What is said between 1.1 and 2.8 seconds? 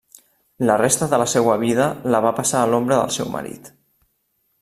de la seua vida la va passar a